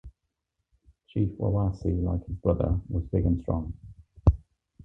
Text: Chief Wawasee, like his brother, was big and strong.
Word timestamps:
Chief 1.09 1.29
Wawasee, 1.37 2.01
like 2.01 2.25
his 2.25 2.35
brother, 2.37 2.75
was 2.89 3.03
big 3.11 3.23
and 3.27 3.39
strong. 3.39 3.71